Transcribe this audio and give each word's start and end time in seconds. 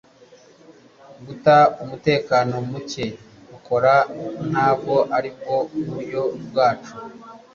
guta 1.25 1.57
umutekano 1.83 2.53
muke 2.69 3.05
ukora 3.55 3.93
ntabwo 4.49 4.95
aribwo 5.17 5.55
buryo 5.89 6.21
bwacu 6.47 6.95